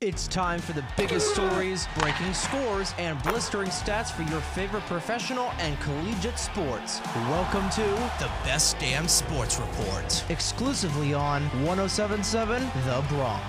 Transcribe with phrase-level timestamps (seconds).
[0.00, 5.50] It's time for the biggest stories, breaking scores, and blistering stats for your favorite professional
[5.58, 7.00] and collegiate sports.
[7.16, 7.82] Welcome to
[8.20, 10.24] The Best Damn Sports Report.
[10.28, 13.42] exclusively on 1077 The Bronx.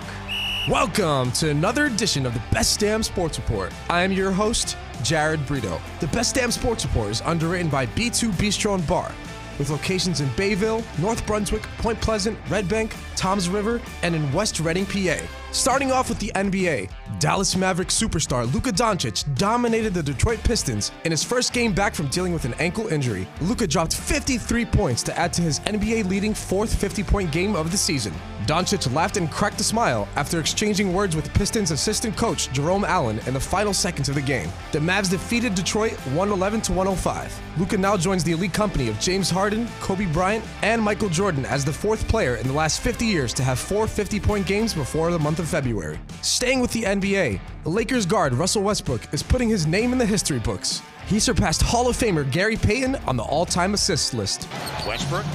[0.68, 3.72] Welcome to another edition of the Best Damn Sports Report.
[3.88, 5.80] I am your host, Jared Brito.
[6.00, 9.12] The Best Damn Sports Report is underwritten by B2 Bistro and Bar,
[9.60, 14.60] with locations in Bayville, North Brunswick, Point Pleasant, Red Bank, Toms River, and in West
[14.60, 15.18] Reading, PA.
[15.52, 16.90] Starting off with the NBA,
[17.20, 22.08] Dallas Mavericks superstar Luka Doncic dominated the Detroit Pistons in his first game back from
[22.08, 23.28] dealing with an ankle injury.
[23.42, 27.72] Luka dropped 53 points to add to his NBA leading fourth 50 point game of
[27.72, 28.14] the season.
[28.46, 33.20] Doncic laughed and cracked a smile after exchanging words with Pistons assistant coach Jerome Allen
[33.28, 34.50] in the final seconds of the game.
[34.72, 37.40] The Mavs defeated Detroit 111 to 105.
[37.58, 41.66] Luka now joins the elite company of James Harden, Kobe Bryant, and Michael Jordan as
[41.66, 45.12] the fourth player in the last 50 years to have four 50 point games before
[45.12, 46.00] the month of February.
[46.22, 50.06] Staying with the NBA, the Lakers guard Russell Westbrook is putting his name in the
[50.06, 50.82] history books.
[51.06, 54.48] He surpassed Hall of Famer Gary Payton on the all time assists list.
[54.86, 55.26] Westbrook.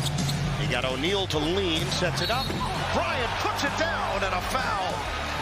[0.61, 2.47] He got O'Neale to lean, sets it up.
[2.93, 4.95] Bryant puts it down and a foul.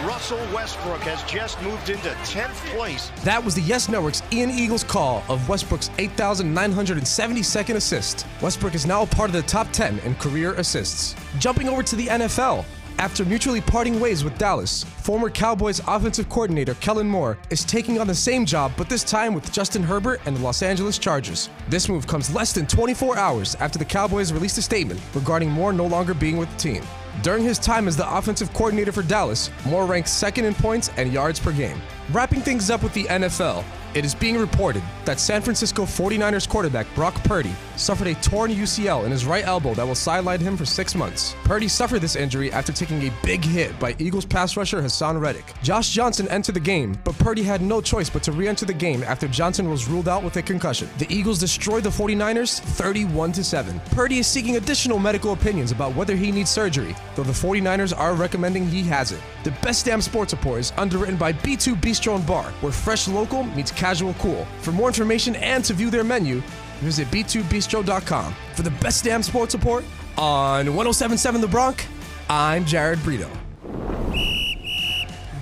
[0.06, 3.10] Russell Westbrook has just moved into 10th place.
[3.22, 8.26] That was the Yes Network's Ian Eagle's call of Westbrook's 8,972nd assist.
[8.40, 11.14] Westbrook is now a part of the top 10 in career assists.
[11.38, 12.64] Jumping over to the NFL.
[13.02, 18.06] After mutually parting ways with Dallas, former Cowboys offensive coordinator Kellen Moore is taking on
[18.06, 21.50] the same job, but this time with Justin Herbert and the Los Angeles Chargers.
[21.68, 25.72] This move comes less than 24 hours after the Cowboys released a statement regarding Moore
[25.72, 26.84] no longer being with the team.
[27.22, 31.12] During his time as the offensive coordinator for Dallas, Moore ranked second in points and
[31.12, 31.82] yards per game.
[32.10, 33.64] Wrapping things up with the NFL,
[33.94, 39.04] it is being reported that San Francisco 49ers quarterback Brock Purdy suffered a torn UCL
[39.04, 41.34] in his right elbow that will sideline him for six months.
[41.44, 45.52] Purdy suffered this injury after taking a big hit by Eagles pass rusher Haason Reddick.
[45.62, 49.02] Josh Johnson entered the game, but Purdy had no choice but to re-enter the game
[49.04, 50.88] after Johnson was ruled out with a concussion.
[50.98, 53.80] The Eagles destroyed the 49ers 31 7.
[53.90, 58.14] Purdy is seeking additional medical opinions about whether he needs surgery, though the 49ers are
[58.14, 59.20] recommending he has it.
[59.44, 63.42] The Best Damn Sports Report is underwritten by B2 Bistro and Bar, where fresh local
[63.42, 64.46] meets casual cool.
[64.62, 66.42] For more information and to view their menu,
[66.80, 68.34] visit b2bistro.com.
[68.54, 69.84] For the Best Damn Sports support
[70.16, 71.86] on 1077 The Bronx,
[72.30, 73.28] I'm Jared Brito.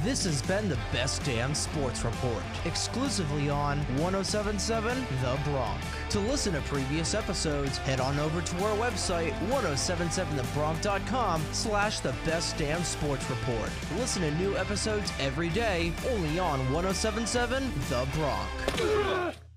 [0.02, 5.84] This has been the Best Damn Sports Report, exclusively on 1077 The Bronx.
[6.08, 12.56] To listen to previous episodes, head on over to our website, 1077thebronx.com slash the Best
[12.56, 13.68] Damn Sports Report.
[13.96, 19.49] Listen to new episodes every day, only on 1077 The Bronx.